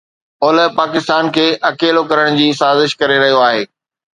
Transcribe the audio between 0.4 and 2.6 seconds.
اولهه پاڪستان کي اڪيلو ڪرڻ جي